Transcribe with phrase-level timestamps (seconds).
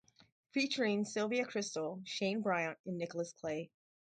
[0.51, 3.69] Featuring Sylvia Kristel, Shane Briant and Nicholas Clay.